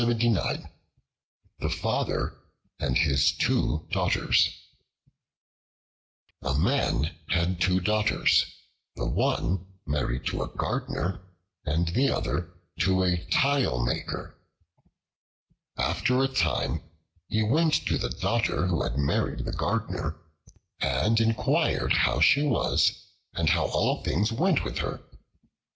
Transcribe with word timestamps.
The 0.01 0.65
Father 1.69 2.35
and 2.79 2.97
His 2.97 3.31
Two 3.33 3.87
Daughters 3.91 4.49
A 6.41 6.55
MAN 6.55 7.15
had 7.29 7.61
two 7.61 7.79
daughters, 7.79 8.47
the 8.95 9.05
one 9.05 9.67
married 9.85 10.25
to 10.25 10.41
a 10.41 10.47
gardener, 10.47 11.21
and 11.67 11.89
the 11.89 12.09
other 12.09 12.51
to 12.79 13.03
a 13.03 13.23
tile 13.25 13.85
maker. 13.85 14.39
After 15.77 16.23
a 16.23 16.27
time 16.27 16.81
he 17.27 17.43
went 17.43 17.75
to 17.85 17.99
the 17.99 18.09
daughter 18.09 18.65
who 18.65 18.81
had 18.81 18.97
married 18.97 19.45
the 19.45 19.53
gardener, 19.53 20.19
and 20.79 21.21
inquired 21.21 21.93
how 21.93 22.19
she 22.19 22.41
was 22.41 23.03
and 23.35 23.49
how 23.51 23.67
all 23.67 24.01
things 24.03 24.31
went 24.31 24.63
with 24.63 24.79
her. 24.79 25.03